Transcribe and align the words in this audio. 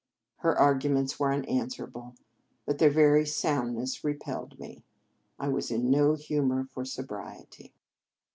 Her 0.37 0.57
arguments 0.57 1.19
were 1.19 1.31
unanswerable, 1.31 2.15
but 2.65 2.79
their 2.79 2.89
very 2.89 3.23
soundness 3.23 4.03
repelled 4.03 4.57
me. 4.59 4.83
I 5.37 5.47
was 5.49 5.69
in 5.69 5.91
no 5.91 6.15
humour 6.15 6.65
for 6.65 6.83
sobriety. 6.85 7.75